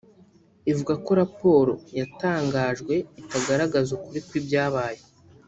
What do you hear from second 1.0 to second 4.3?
ko raporo yatangajwe itagaragaza ukuri